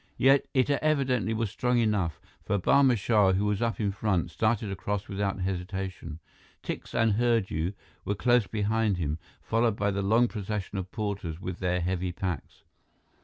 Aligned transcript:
Yet 0.17 0.47
it 0.55 0.67
evidently 0.71 1.31
was 1.35 1.51
strong 1.51 1.77
enough, 1.77 2.19
for 2.43 2.57
Barma 2.57 2.97
Shah, 2.97 3.33
who 3.33 3.45
was 3.45 3.61
up 3.61 3.79
in 3.79 3.91
front, 3.91 4.31
started 4.31 4.71
across 4.71 5.07
without 5.07 5.41
hesitation. 5.41 6.17
Tikse 6.63 6.95
and 6.95 7.11
Hurdu 7.13 7.73
were 8.03 8.15
close 8.15 8.47
behind 8.47 8.97
him, 8.97 9.19
followed 9.43 9.75
by 9.75 9.91
the 9.91 10.01
long 10.01 10.27
procession 10.27 10.79
of 10.79 10.89
porters 10.91 11.39
with 11.39 11.59
their 11.59 11.81
heavy 11.81 12.11
packs. 12.11 12.63